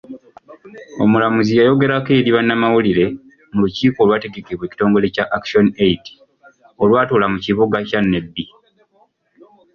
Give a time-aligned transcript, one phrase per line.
[1.03, 3.05] Omulamuzi yayogerako eri bannamawulire
[3.53, 6.03] mu lukiiko olwategekebwa ekitongile Kya Action Aid
[6.81, 8.45] olwatuula mu kibuga kya Nebbi.